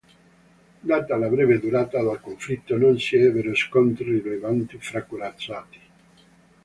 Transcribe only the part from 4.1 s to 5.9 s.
rilevanti fra corazzati.